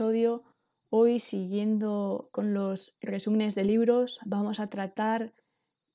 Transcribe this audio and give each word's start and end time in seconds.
Hoy, 0.00 1.20
siguiendo 1.20 2.28
con 2.32 2.54
los 2.54 2.96
resúmenes 3.00 3.54
de 3.54 3.64
libros, 3.64 4.20
vamos 4.24 4.60
a 4.60 4.68
tratar 4.68 5.34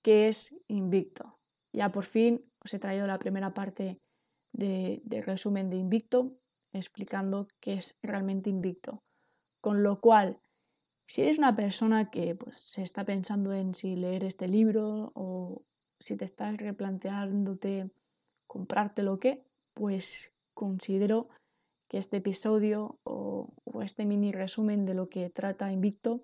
qué 0.04 0.27
es 0.27 0.54
Invicto. 0.68 1.38
Ya 1.73 1.91
por 1.91 2.04
fin 2.04 2.43
os 2.64 2.73
he 2.73 2.79
traído 2.79 3.07
la 3.07 3.20
primera 3.20 3.54
parte 3.54 4.00
de, 4.54 5.02
resumen 5.25 5.70
de 5.70 5.78
Invicto, 5.78 6.38
explicando 6.73 7.47
qué 7.60 7.73
es 7.73 7.96
realmente 8.02 8.50
Invicto. 8.50 9.04
Con 9.61 9.83
lo 9.83 10.00
cual, 10.00 10.39
si 11.07 11.21
eres 11.21 11.38
una 11.38 11.55
persona 11.55 12.10
que 12.10 12.36
pues, 12.36 12.61
se 12.61 12.83
está 12.83 13.05
pensando 13.05 13.54
en 13.54 13.74
si 13.74 13.96
leer 13.96 14.24
este 14.24 14.47
libro 14.47 15.11
o 15.16 15.64
si 16.00 16.18
te 16.18 16.25
estás 16.25 16.57
replanteándote 16.57 17.91
comprártelo 18.47 19.14
o 19.14 19.19
qué, 19.19 19.43
pues 19.74 20.33
considero 20.54 21.29
que 21.89 21.97
este 21.97 22.18
episodio 22.18 23.00
o, 23.04 23.54
este 23.82 24.05
mini 24.05 24.32
resumen 24.32 24.86
de 24.86 24.93
lo 24.93 25.07
que 25.07 25.29
trata 25.29 25.71
Invicto 25.71 26.21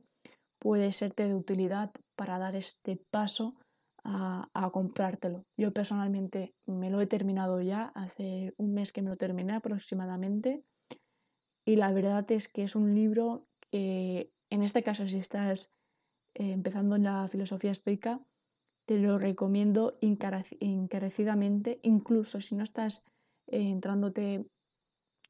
puede 0.59 0.91
serte 0.91 1.27
de 1.27 1.35
utilidad 1.35 1.91
para 2.15 2.39
dar 2.39 2.55
este 2.55 2.97
paso 3.11 3.55
a, 4.03 4.69
comprártelo. 4.71 5.45
Yo 5.57 5.71
personalmente 5.71 6.53
me 6.65 6.89
lo 6.89 6.99
he 6.99 7.07
terminado 7.07 7.61
ya, 7.61 7.91
hace 7.95 8.53
un 8.57 8.73
mes 8.73 8.91
que 8.91 9.01
me 9.01 9.09
lo 9.09 9.17
terminé 9.17 9.53
aproximadamente, 9.53 10.63
y 11.65 11.77
la 11.77 11.91
verdad 11.93 12.29
es 12.31 12.49
que 12.49 12.63
es 12.63 12.75
un 12.75 12.93
libro 12.93 13.45
que, 13.71 14.31
en 14.49 14.63
este 14.63 14.83
caso, 14.83 15.07
si 15.07 15.19
estás 15.19 15.69
eh, 16.35 16.51
empezando 16.51 16.97
en 16.97 17.03
la 17.03 17.27
filosofía 17.29 17.71
estoica, 17.71 18.19
te 18.85 18.97
lo 18.99 19.17
recomiendo 19.17 19.97
encarecidamente, 20.01 21.79
incluso 21.83 22.41
si 22.41 22.55
no 22.55 22.63
estás 22.63 23.05
eh, 23.47 23.69
entrándote 23.69 24.33
en 24.33 24.49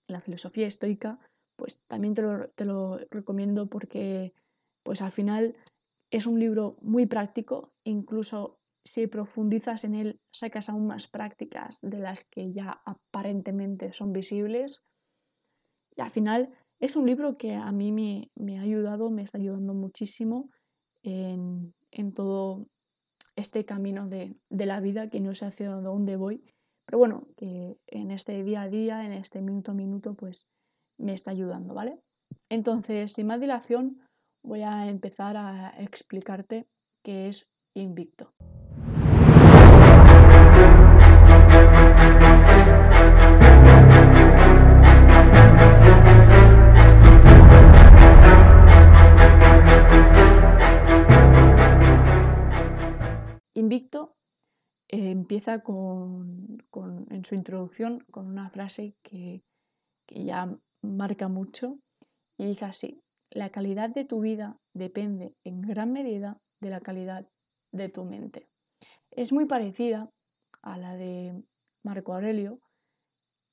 la 0.08 0.22
filosofía 0.22 0.68
estoica, 0.68 1.20
pues 1.56 1.80
también 1.88 2.14
te 2.14 2.22
lo, 2.22 2.50
te 2.50 2.66
lo, 2.66 2.98
recomiendo 3.10 3.68
porque 3.68 4.34
pues 4.84 5.02
al 5.02 5.12
final 5.12 5.56
es 6.12 6.28
un 6.28 6.40
libro 6.40 6.78
muy 6.82 7.06
práctico, 7.06 7.72
incluso 7.86 8.60
si 8.86 9.08
profundizas 9.08 9.84
en 9.86 9.96
él 9.96 10.20
sacas 10.34 10.70
aún 10.70 10.88
más 10.88 11.08
prácticas 11.08 11.80
de 11.82 12.00
las 12.00 12.28
que 12.28 12.52
ya 12.52 12.82
aparentemente 12.86 13.94
son 13.94 14.12
visibles. 14.12 14.84
Y 15.96 16.02
al 16.02 16.12
final 16.12 16.54
es 16.80 16.96
un 16.96 17.06
libro 17.06 17.38
que 17.38 17.54
a 17.54 17.72
mí 17.72 17.92
me, 17.92 18.30
me 18.36 18.60
ha 18.60 18.64
ayudado, 18.64 19.10
me 19.10 19.24
está 19.24 19.38
ayudando 19.38 19.74
muchísimo 19.74 20.50
en, 21.04 21.74
en 21.92 22.14
todo 22.14 22.68
este 23.36 23.64
camino 23.66 24.08
de, 24.08 24.36
de, 24.50 24.66
la 24.66 24.80
vida 24.80 25.10
que 25.10 25.22
no 25.22 25.34
sé 25.34 25.46
hacia 25.46 25.70
dónde 25.70 26.18
voy 26.18 26.44
pero 26.86 26.98
bueno, 26.98 27.28
que 27.38 27.78
en 27.88 28.12
este 28.12 28.44
día 28.44 28.64
a 28.64 28.70
día, 28.70 29.06
en 29.06 29.14
este 29.14 29.42
minuto 29.42 29.72
a 29.72 29.76
minuto, 29.76 30.14
pues 30.16 30.48
me 30.98 31.14
está 31.14 31.32
ayudando, 31.32 31.74
¿vale? 31.74 32.00
Entonces, 32.50 33.14
sin 33.14 33.28
más 33.28 33.40
dilación, 33.40 34.02
voy 34.44 34.62
a 34.62 34.88
empezar 34.90 35.38
a 35.38 35.74
explicarte 35.80 36.68
qué 37.04 37.30
es 37.30 37.50
Invicto. 37.76 38.32
Invicto 53.56 54.16
eh, 54.90 55.10
empieza 55.10 55.64
con, 55.64 56.43
en 57.10 57.26
su 57.26 57.36
introducción 57.36 58.00
con 58.12 58.28
una 58.28 58.50
frase 58.50 58.96
que, 59.04 59.44
ya 60.08 60.56
marca 60.82 61.28
mucho 61.28 61.80
y 62.38 62.46
dice 62.46 62.66
así, 62.66 63.02
la 63.32 63.50
calidad 63.50 63.90
de 63.90 64.06
tu 64.06 64.20
vida 64.22 64.58
depende 64.74 65.34
en 65.44 65.62
gran 65.62 65.92
medida 65.92 66.38
de 66.62 66.70
la 66.70 66.82
calidad 66.82 67.28
de 67.72 67.90
tu 67.90 68.04
mente. 68.04 68.48
Es 69.12 69.32
muy 69.32 69.46
parecida 69.46 70.10
a 70.62 70.78
la 70.78 70.96
de 70.96 71.42
Marco 71.84 72.14
Aurelio 72.14 72.60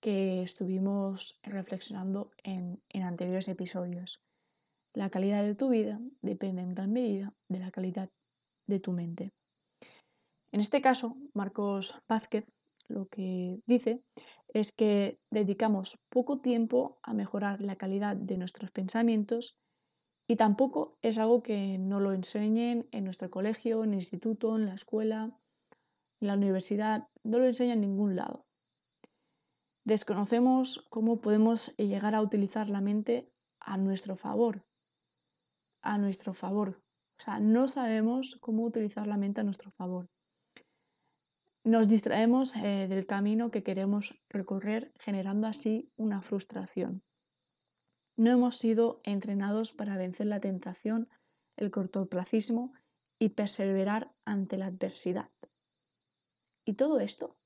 que 0.02 0.42
estuvimos 0.42 1.38
reflexionando 1.42 2.31
en, 2.42 2.82
en, 2.88 3.02
anteriores 3.02 3.48
episodios. 3.48 4.20
La 4.94 5.10
calidad 5.10 5.44
de 5.44 5.54
tu 5.54 5.69
vida 5.69 6.00
depende 6.22 6.62
en 6.62 6.75
gran 6.75 6.92
medida 6.92 7.32
de 7.48 7.58
la 7.60 7.70
calidad 7.70 8.10
de 8.66 8.81
tu 8.81 8.92
mente. 8.92 9.31
En 10.52 10.60
este 10.60 10.81
caso, 10.81 11.16
Marcos 11.32 11.94
Vázquez 12.08 12.44
lo 12.91 13.06
que 13.09 13.61
dice 13.67 14.03
es 14.53 14.73
que 14.73 15.19
dedicamos 15.31 15.99
poco 16.09 16.41
tiempo 16.41 16.99
a 17.03 17.15
mejorar 17.15 17.61
la 17.61 17.77
calidad 17.77 18.17
de 18.17 18.37
nuestros 18.37 18.71
pensamientos 18.71 19.56
y 20.27 20.37
tampoco 20.37 20.99
es 21.03 21.19
algo 21.19 21.43
que 21.43 21.79
no 21.79 22.00
lo 22.00 22.12
enseñen 22.12 22.89
en 22.93 23.05
nuestro 23.05 23.31
colegio, 23.31 23.84
en 23.84 23.91
el 23.91 23.97
instituto, 23.97 24.56
en 24.56 24.67
la 24.67 24.75
escuela, 24.75 25.37
en 26.21 26.29
la 26.29 26.34
universidad, 26.34 27.09
no 27.25 27.39
lo 27.39 27.47
enseñan 27.47 27.79
en 27.79 27.93
ningún 27.93 28.17
lado. 28.17 28.45
Desconocemos 29.84 30.84
cómo 30.91 31.21
podemos 31.21 31.75
llegar 31.77 32.15
a 32.15 32.23
utilizar 32.23 32.69
la 32.69 32.81
mente 32.81 33.33
a 33.61 33.77
nuestro 33.77 34.17
favor, 34.17 34.65
a 35.83 35.97
nuestro 35.99 36.34
favor. 36.34 36.81
O 37.19 37.23
sea, 37.23 37.41
no 37.41 37.69
sabemos 37.69 38.37
cómo 38.41 38.65
utilizar 38.65 39.06
la 39.06 39.17
mente 39.17 39.41
a 39.41 39.45
nuestro 39.45 39.71
favor 39.73 40.09
nos 41.65 41.88
distraemos 41.88 42.56
eh, 42.56 42.87
del 42.88 43.06
camino 43.06 43.50
que 43.50 43.62
queremos 43.62 44.19
recorrer, 44.28 44.93
generando 44.98 45.47
así 45.47 45.91
una 45.97 46.22
frustración. 46.22 47.03
No 48.16 48.31
hemos 48.31 48.56
sido 48.56 49.00
entrenados 49.04 49.72
para 49.72 49.97
vencer 49.97 50.26
la 50.26 50.41
tentación, 50.41 51.09
el 51.56 51.70
cortoplacismo 51.70 52.72
y 53.19 53.31
perseverar 53.31 54.12
ante 54.25 54.56
la 54.56 54.66
adversidad. 54.66 55.31
Y 56.65 56.75
todo 56.75 57.00
esto 57.00 57.37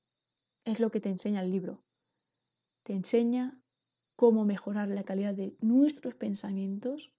es 0.63 0.79
lo 0.79 0.91
que 0.91 1.01
te 1.01 1.09
enseña 1.09 1.41
el 1.41 1.51
libro. 1.51 1.83
Te 2.83 2.93
enseña 2.93 3.59
cómo 4.15 4.45
mejorar 4.45 4.87
la 4.87 5.03
calidad 5.03 5.33
de 5.33 5.57
nuestros 5.59 6.15
pensamientos, 6.15 7.11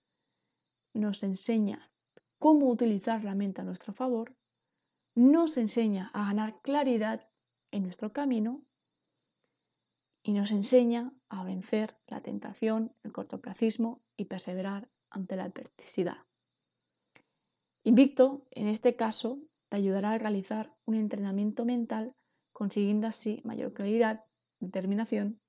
nos 0.94 1.22
enseña 1.22 1.90
cómo 2.38 2.68
utilizar 2.68 3.22
la 3.24 3.34
mente 3.34 3.60
a 3.60 3.64
nuestro 3.64 3.92
favor 3.92 4.34
nos 5.16 5.56
enseña 5.56 6.10
a 6.12 6.27
ganar 6.27 6.60
claridad 6.60 7.27
en 7.71 7.82
nuestro 7.84 8.12
camino 8.12 8.62
y 10.22 10.34
nos 10.34 10.53
enseña 10.53 11.15
a 11.31 11.43
vencer 11.43 11.97
la 12.06 12.21
tentación, 12.21 12.94
el 13.03 13.12
cortoplacismo 13.12 14.03
y 14.19 14.27
perseverar 14.27 14.91
ante 15.09 15.37
la 15.37 15.44
adversidad. 15.44 16.19
Invicto, 17.82 18.47
en 18.50 18.66
este 18.66 18.94
caso, 18.94 19.38
te 19.71 19.78
ayudará 19.78 20.12
a 20.12 20.19
realizar 20.19 20.75
un 20.84 20.97
entrenamiento 20.97 21.65
mental 21.65 22.15
consiguiendo 22.53 23.06
así 23.06 23.41
mayor 23.43 23.72
claridad, 23.72 24.25
determinación 24.60 25.41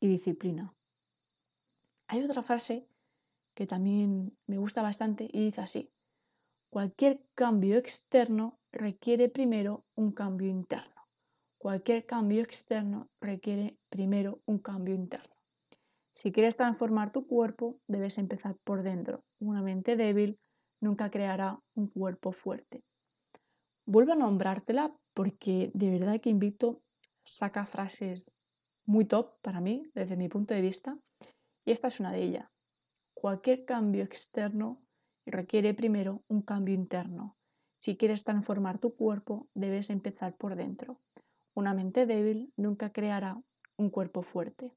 y 0.00 0.08
disciplina. 0.08 0.74
Hay 2.08 2.22
otra 2.22 2.42
frase 2.42 2.88
que 3.54 3.66
también 3.66 4.38
me 4.46 4.56
gusta 4.56 4.80
bastante 4.80 5.28
y 5.30 5.44
dice 5.44 5.60
así, 5.60 5.92
cualquier 6.70 7.26
cambio 7.34 7.76
externo 7.76 8.58
requiere 8.72 9.28
primero 9.28 9.84
un 9.94 10.12
cambio 10.12 10.48
interno. 10.48 11.08
Cualquier 11.58 12.06
cambio 12.06 12.42
externo 12.42 13.08
requiere 13.20 13.76
primero 13.88 14.40
un 14.46 14.58
cambio 14.58 14.94
interno. 14.94 15.34
Si 16.14 16.32
quieres 16.32 16.56
transformar 16.56 17.12
tu 17.12 17.26
cuerpo, 17.26 17.78
debes 17.86 18.18
empezar 18.18 18.56
por 18.64 18.82
dentro. 18.82 19.24
Una 19.38 19.62
mente 19.62 19.96
débil 19.96 20.38
nunca 20.80 21.10
creará 21.10 21.60
un 21.74 21.86
cuerpo 21.88 22.32
fuerte. 22.32 22.82
Vuelvo 23.86 24.12
a 24.12 24.16
nombrártela 24.16 24.94
porque 25.14 25.70
de 25.74 25.90
verdad 25.90 26.20
que 26.20 26.30
Invicto 26.30 26.82
saca 27.24 27.66
frases 27.66 28.34
muy 28.84 29.04
top 29.04 29.40
para 29.42 29.60
mí, 29.60 29.90
desde 29.94 30.16
mi 30.16 30.28
punto 30.28 30.54
de 30.54 30.60
vista, 30.60 30.98
y 31.64 31.70
esta 31.70 31.88
es 31.88 32.00
una 32.00 32.12
de 32.12 32.22
ellas. 32.22 32.48
Cualquier 33.14 33.64
cambio 33.64 34.02
externo 34.02 34.82
requiere 35.26 35.74
primero 35.74 36.24
un 36.28 36.42
cambio 36.42 36.74
interno. 36.74 37.36
Si 37.82 37.96
quieres 37.96 38.22
transformar 38.22 38.78
tu 38.78 38.94
cuerpo, 38.94 39.48
debes 39.54 39.90
empezar 39.90 40.36
por 40.36 40.54
dentro. 40.54 41.00
Una 41.52 41.74
mente 41.74 42.06
débil 42.06 42.52
nunca 42.56 42.92
creará 42.92 43.42
un 43.76 43.90
cuerpo 43.90 44.22
fuerte. 44.22 44.72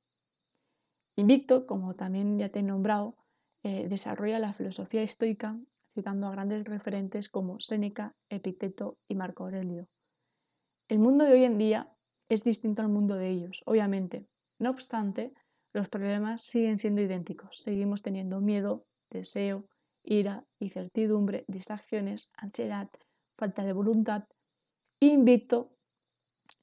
Invicto, 1.15 1.67
como 1.67 1.93
también 1.93 2.39
ya 2.39 2.49
te 2.49 2.61
he 2.61 2.63
nombrado, 2.63 3.15
eh, 3.61 3.87
desarrolla 3.87 4.39
la 4.39 4.53
filosofía 4.53 5.03
estoica 5.03 5.55
citando 5.93 6.25
a 6.25 6.31
grandes 6.31 6.63
referentes 6.63 7.29
como 7.29 7.59
Séneca, 7.59 8.15
Epicteto 8.27 8.97
y 9.07 9.13
Marco 9.13 9.43
Aurelio. 9.43 9.87
El 10.87 10.97
mundo 10.97 11.25
de 11.25 11.33
hoy 11.33 11.43
en 11.43 11.59
día 11.59 11.93
es 12.27 12.41
distinto 12.41 12.81
al 12.81 12.89
mundo 12.89 13.13
de 13.17 13.29
ellos, 13.29 13.61
obviamente. 13.67 14.25
No 14.57 14.71
obstante, 14.71 15.31
los 15.73 15.89
problemas 15.89 16.41
siguen 16.41 16.79
siendo 16.79 17.03
idénticos. 17.03 17.61
Seguimos 17.61 18.01
teniendo 18.01 18.41
miedo, 18.41 18.87
deseo, 19.11 19.67
ira, 20.05 20.45
incertidumbre, 20.59 21.45
distracciones, 21.47 22.31
ansiedad, 22.37 22.89
falta 23.37 23.63
de 23.63 23.73
voluntad. 23.73 24.25
Invicto, 24.99 25.71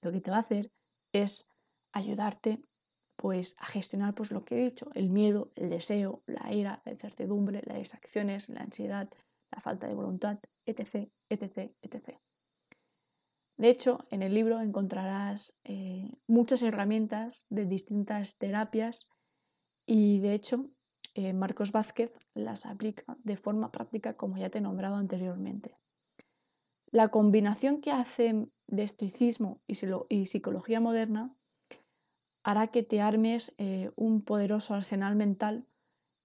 lo 0.00 0.12
que 0.12 0.20
te 0.20 0.30
va 0.30 0.38
a 0.38 0.40
hacer 0.40 0.70
es 1.12 1.48
ayudarte 1.92 2.62
pues 3.16 3.54
a 3.58 3.66
gestionar 3.66 4.14
pues 4.14 4.32
lo 4.32 4.44
que 4.44 4.56
he 4.56 4.64
dicho, 4.64 4.90
el 4.94 5.10
miedo, 5.10 5.52
el 5.54 5.70
deseo, 5.70 6.22
la 6.26 6.52
ira, 6.52 6.82
la 6.84 6.92
incertidumbre, 6.92 7.62
las 7.66 7.78
distracciones, 7.78 8.48
la 8.48 8.62
ansiedad, 8.62 9.08
la 9.50 9.60
falta 9.60 9.86
de 9.86 9.94
voluntad, 9.94 10.38
etc, 10.66 11.08
etc, 11.28 11.72
etc. 11.82 12.18
De 13.56 13.68
hecho, 13.68 14.00
en 14.10 14.22
el 14.22 14.34
libro 14.34 14.60
encontrarás 14.60 15.54
eh, 15.62 16.10
muchas 16.26 16.62
herramientas 16.62 17.46
de 17.50 17.66
distintas 17.66 18.36
terapias 18.38 19.08
y 19.86 20.20
de 20.20 20.34
hecho 20.34 20.70
eh, 21.14 21.32
Marcos 21.32 21.72
Vázquez 21.72 22.12
las 22.34 22.66
aplica 22.66 23.04
de 23.22 23.36
forma 23.36 23.70
práctica 23.70 24.14
como 24.14 24.38
ya 24.38 24.50
te 24.50 24.58
he 24.58 24.60
nombrado 24.60 24.96
anteriormente. 24.96 25.76
La 26.90 27.08
combinación 27.08 27.80
que 27.80 27.90
hacen 27.90 28.52
de 28.66 28.82
estoicismo 28.82 29.60
y 29.66 30.26
psicología 30.26 30.80
moderna 30.80 31.34
hará 32.42 32.68
que 32.68 32.82
te 32.82 33.00
armes 33.00 33.54
eh, 33.58 33.90
un 33.96 34.22
poderoso 34.22 34.74
arsenal 34.74 35.16
mental 35.16 35.66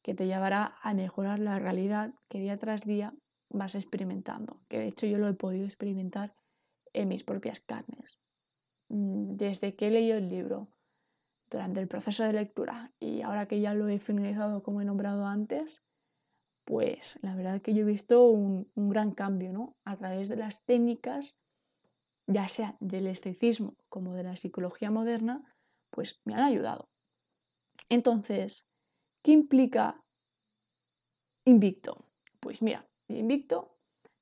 que 0.01 0.15
te 0.15 0.25
llevará 0.25 0.77
a 0.81 0.93
mejorar 0.93 1.39
la 1.39 1.59
realidad 1.59 2.13
que 2.29 2.39
día 2.39 2.57
tras 2.57 2.81
día 2.81 3.13
vas 3.49 3.75
experimentando, 3.75 4.61
que 4.67 4.79
de 4.79 4.87
hecho 4.87 5.05
yo 5.05 5.17
lo 5.17 5.27
he 5.27 5.33
podido 5.33 5.65
experimentar 5.65 6.33
en 6.93 7.09
mis 7.09 7.23
propias 7.23 7.59
carnes. 7.59 8.19
Mm, 8.89 9.35
desde 9.35 9.75
que 9.75 9.87
he 9.87 9.91
leído 9.91 10.17
el 10.17 10.29
libro, 10.29 10.69
durante 11.49 11.79
el 11.79 11.87
proceso 11.87 12.23
de 12.23 12.33
lectura 12.33 12.91
y 12.99 13.21
ahora 13.21 13.47
que 13.47 13.61
ya 13.61 13.73
lo 13.73 13.87
he 13.87 13.99
finalizado 13.99 14.63
como 14.63 14.81
he 14.81 14.85
nombrado 14.85 15.25
antes, 15.25 15.81
pues 16.65 17.17
la 17.21 17.35
verdad 17.35 17.61
que 17.61 17.73
yo 17.73 17.81
he 17.81 17.91
visto 17.91 18.25
un, 18.25 18.69
un 18.75 18.89
gran 18.89 19.11
cambio, 19.11 19.53
¿no? 19.53 19.75
A 19.85 19.95
través 19.95 20.27
de 20.27 20.35
las 20.35 20.63
técnicas, 20.65 21.37
ya 22.27 22.47
sea 22.47 22.75
del 22.79 23.07
estoicismo 23.07 23.75
como 23.89 24.13
de 24.13 24.23
la 24.23 24.35
psicología 24.35 24.91
moderna, 24.91 25.55
pues 25.89 26.19
me 26.25 26.33
han 26.33 26.41
ayudado. 26.41 26.89
Entonces, 27.89 28.67
¿qué 29.23 29.31
implica 29.31 30.03
Invicto? 31.45 32.05
Pues 32.41 32.61
mira, 32.61 32.85
Invicto 33.07 33.77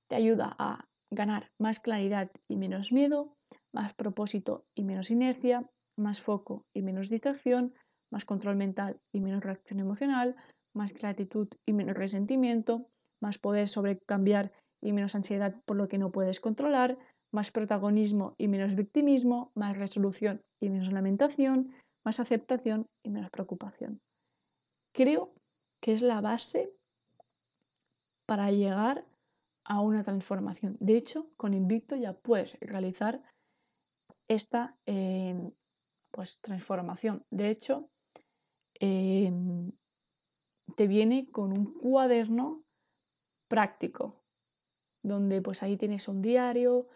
te 0.08 0.16
ayuda 0.16 0.56
a 0.60 0.88
ganar 1.10 1.52
más 1.58 1.80
claridad 1.80 2.30
y 2.48 2.58
menos 2.58 2.92
miedo, 2.92 3.36
más 3.74 3.94
propósito 3.94 4.66
y 4.76 4.84
menos 4.84 5.10
inercia, 5.10 5.68
más 5.98 6.22
foco 6.22 6.66
y 6.74 6.82
menos 6.82 7.10
distracción, 7.10 7.74
más 8.12 8.26
control 8.26 8.56
mental 8.56 9.00
y 9.14 9.22
menos 9.22 9.44
reacción 9.44 9.80
emocional, 9.80 10.36
más 10.74 10.94
gratitud 10.94 11.48
y 11.66 11.74
menos 11.74 11.96
resentimiento, 11.96 12.88
más 13.22 13.38
poder 13.38 13.68
sobre 13.68 14.00
cambiar 14.00 14.52
y 14.82 14.92
menos 14.92 15.16
ansiedad 15.16 15.56
por 15.66 15.78
lo 15.78 15.88
que 15.88 15.98
no 15.98 16.12
puedes 16.12 16.40
controlar, 16.40 16.98
más 17.32 17.52
protagonismo 17.52 18.36
y 18.38 18.48
menos 18.48 18.76
victimismo, 18.76 19.52
más 19.56 19.78
resolución 19.78 20.42
y 20.62 20.70
menos 20.70 20.92
lamentación, 20.92 21.74
más 22.06 22.20
aceptación 22.20 22.86
y 23.04 23.10
menos 23.10 23.32
preocupación. 23.32 24.00
Creo 24.94 25.34
que 25.82 25.94
es 25.94 26.02
la 26.02 26.22
base 26.22 26.72
para 28.26 28.52
llegar 28.52 29.06
a 29.66 29.82
una 29.82 30.04
transformación. 30.04 30.78
De 30.80 30.96
hecho, 30.96 31.28
con 31.38 31.54
Invicto 31.54 31.96
ya 31.96 32.14
puedes 32.14 32.58
realizar 32.60 33.22
esta 34.28 34.76
em, 34.86 35.52
pues, 36.16 36.40
transformación. 36.40 37.26
De 37.30 37.50
hecho, 37.50 37.90
em, 38.80 39.74
te 40.78 40.88
viene 40.88 41.30
con 41.30 41.52
un 41.52 41.74
cuaderno 41.74 42.64
práctico, 43.50 44.24
donde 45.04 45.42
pues 45.42 45.62
ahí 45.62 45.76
tienes 45.76 46.08
un 46.08 46.22
diario 46.22 46.88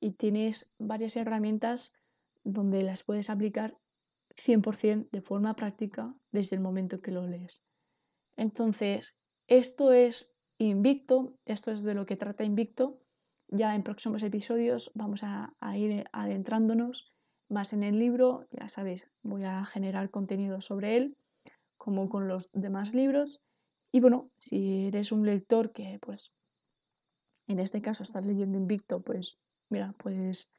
y 0.00 0.12
tienes 0.12 0.72
varias 0.78 1.16
herramientas 1.16 1.92
donde 2.44 2.84
las 2.84 3.02
puedes 3.02 3.30
aplicar 3.30 3.76
100% 4.36 5.08
de 5.10 5.22
forma 5.22 5.54
práctica 5.54 6.14
desde 6.30 6.54
el 6.54 6.62
momento 6.62 7.00
que 7.00 7.10
lo 7.10 7.26
lees. 7.26 7.66
Entonces, 8.36 9.12
esto 9.48 9.92
es 9.92 10.36
Invicto, 10.58 11.36
esto 11.44 11.72
es 11.72 11.82
de 11.82 11.94
lo 11.94 12.06
que 12.06 12.16
trata 12.16 12.44
Invicto. 12.44 13.00
Ya 13.48 13.74
en 13.74 13.82
próximos 13.82 14.22
episodios 14.22 14.92
vamos 14.94 15.22
a, 15.24 15.52
ir 15.76 16.04
adentrándonos 16.12 17.12
más 17.48 17.72
en 17.72 17.82
el 17.82 17.98
libro. 17.98 18.46
Ya 18.50 18.68
sabéis, 18.68 19.06
voy 19.22 19.44
a 19.44 19.64
generar 19.64 20.10
contenido 20.10 20.60
sobre 20.60 20.96
él, 20.96 21.16
como 21.76 22.08
con 22.08 22.28
los 22.28 22.50
demás 22.52 22.94
libros. 22.94 23.40
Y 23.92 24.00
bueno, 24.00 24.30
si 24.38 24.86
eres 24.86 25.12
un 25.12 25.24
lector 25.24 25.72
que, 25.72 25.98
pues, 26.00 26.32
en 27.46 27.58
este 27.58 27.80
caso 27.80 28.02
estás 28.02 28.26
leyendo 28.26 28.58
Invicto, 28.58 29.00
pues, 29.00 29.38
mira, 29.70 29.94
puedes 29.98 30.52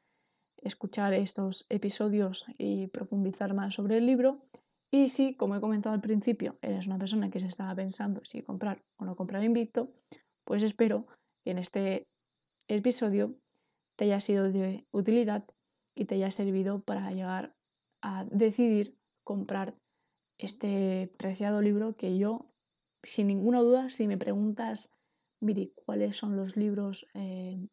escuchar 0.57 1.13
estos 1.13 1.65
episodios 1.69 2.45
y 2.57 2.88
profundizar 2.88 3.53
más 3.53 3.75
sobre 3.75 3.97
el 3.97 4.06
libro. 4.06 4.41
Y 4.91 5.09
si, 5.09 5.36
como 5.36 5.56
he 5.56 5.62
comentado 5.62 5.94
al 5.94 6.01
principio, 6.01 6.57
eres 6.62 6.88
una 6.88 6.97
persona 6.97 7.30
que 7.30 7.39
se 7.39 7.47
estaba 7.47 7.75
pensando 7.75 8.25
si 8.25 8.41
comprar 8.41 8.81
o 8.97 9.06
no 9.06 9.15
comprar 9.15 9.44
Invicto, 9.44 9.91
pues 10.44 10.63
espero 10.63 11.06
que 11.44 11.51
en 11.51 11.59
este 11.59 12.07
episodio 12.68 13.36
te 13.95 14.06
haya 14.06 14.19
sido 14.19 14.51
de 14.51 14.88
utilidad 14.91 15.45
y 16.00 16.06
te 16.06 16.16
haya 16.16 16.31
servido 16.31 16.80
para 16.80 17.12
llegar 17.12 17.54
a 18.01 18.24
decidir 18.31 18.98
comprar 19.25 19.75
este 20.38 21.13
preciado 21.18 21.62
libro 21.62 21.98
que 21.98 22.18
yo, 22.18 22.50
sin 23.04 23.28
ninguna 23.28 23.60
duda, 23.60 23.90
si 23.90 24.07
me 24.07 24.18
preguntas, 24.18 24.94
Miri, 25.42 25.74
¿cuáles 25.75 26.16
son 26.16 26.38
los 26.38 26.56
libros 26.56 27.06
eh, 27.16 27.68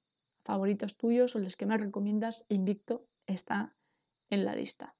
favoritos 0.45 0.97
tuyos 0.97 1.37
o 1.37 1.39
los 1.39 1.55
que 1.55 1.67
más 1.67 1.81
recomiendas? 1.81 2.47
Invicto 2.49 3.07
está 3.27 3.77
en 4.29 4.45
la 4.45 4.57
lista. 4.57 4.97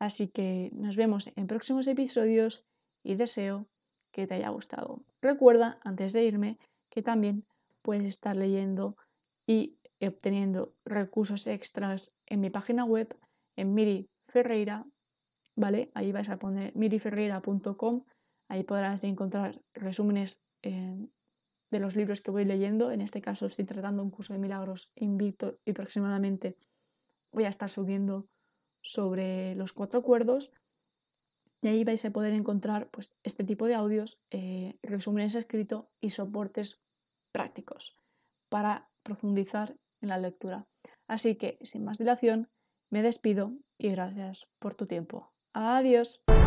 Así 0.00 0.26
que 0.26 0.70
nos 0.72 0.96
vemos 0.96 1.30
en 1.36 1.46
próximos 1.46 1.86
episodios 1.86 2.66
y 3.04 3.14
deseo 3.14 3.68
que 4.10 4.26
te 4.26 4.34
haya 4.34 4.48
gustado. 4.48 5.04
Recuerda, 5.22 5.78
antes 5.84 6.12
de 6.12 6.24
irme, 6.24 6.58
que 6.90 7.02
también 7.02 7.44
puedes 7.82 8.04
estar 8.04 8.34
leyendo 8.34 8.96
y 9.46 9.78
obteniendo 10.06 10.74
recursos 10.84 11.46
extras 11.46 12.12
en 12.26 12.40
mi 12.40 12.50
página 12.50 12.84
web, 12.84 13.16
en 13.56 13.74
Miri 13.74 14.08
Ferreira, 14.28 14.86
¿vale? 15.56 15.90
Ahí 15.94 16.12
vais 16.12 16.28
a 16.28 16.38
poner 16.38 16.74
miriferreira.com, 16.76 18.04
ahí 18.48 18.62
podrás 18.62 19.02
encontrar 19.04 19.60
resúmenes 19.74 20.40
eh, 20.62 21.08
de 21.70 21.80
los 21.80 21.96
libros 21.96 22.20
que 22.20 22.30
voy 22.30 22.44
leyendo. 22.44 22.92
En 22.92 23.00
este 23.00 23.20
caso 23.20 23.46
estoy 23.46 23.64
tratando 23.64 24.02
un 24.02 24.10
curso 24.10 24.32
de 24.32 24.38
milagros 24.38 24.92
invito 24.94 25.58
y 25.64 25.72
aproximadamente 25.72 26.56
voy 27.32 27.44
a 27.44 27.48
estar 27.48 27.68
subiendo 27.68 28.28
sobre 28.80 29.54
los 29.56 29.72
cuatro 29.72 30.00
acuerdos 30.00 30.52
y 31.60 31.68
ahí 31.68 31.84
vais 31.84 32.04
a 32.04 32.10
poder 32.10 32.32
encontrar 32.32 32.88
pues, 32.90 33.10
este 33.24 33.42
tipo 33.42 33.66
de 33.66 33.74
audios, 33.74 34.20
eh, 34.30 34.78
resúmenes 34.82 35.34
escritos 35.34 35.86
y 36.00 36.10
soportes 36.10 36.80
prácticos 37.32 37.96
para 38.48 38.88
profundizar 39.02 39.76
en 40.00 40.08
la 40.08 40.18
lectura. 40.18 40.68
Así 41.06 41.36
que, 41.36 41.58
sin 41.62 41.84
más 41.84 41.98
dilación, 41.98 42.50
me 42.90 43.02
despido 43.02 43.52
y 43.78 43.90
gracias 43.90 44.48
por 44.58 44.74
tu 44.74 44.86
tiempo. 44.86 45.34
Adiós. 45.52 46.37